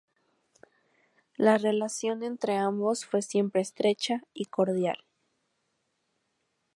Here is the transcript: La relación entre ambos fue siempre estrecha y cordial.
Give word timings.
La 1.35 1.59
relación 1.59 2.23
entre 2.23 2.57
ambos 2.57 3.05
fue 3.05 3.21
siempre 3.21 3.61
estrecha 3.61 4.23
y 4.33 4.45
cordial. 4.45 4.97